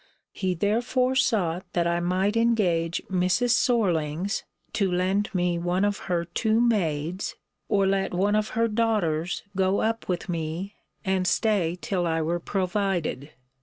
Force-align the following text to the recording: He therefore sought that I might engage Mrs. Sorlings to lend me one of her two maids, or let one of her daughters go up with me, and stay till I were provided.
He 0.31 0.55
therefore 0.55 1.13
sought 1.13 1.63
that 1.73 1.85
I 1.85 1.99
might 1.99 2.35
engage 2.35 3.03
Mrs. 3.07 3.51
Sorlings 3.51 4.43
to 4.73 4.91
lend 4.91 5.29
me 5.31 5.59
one 5.59 5.85
of 5.85 5.99
her 6.09 6.25
two 6.25 6.59
maids, 6.59 7.35
or 7.69 7.85
let 7.85 8.11
one 8.11 8.33
of 8.35 8.49
her 8.57 8.67
daughters 8.67 9.43
go 9.55 9.81
up 9.81 10.07
with 10.09 10.27
me, 10.27 10.73
and 11.05 11.27
stay 11.27 11.77
till 11.79 12.07
I 12.07 12.19
were 12.19 12.39
provided. 12.39 13.29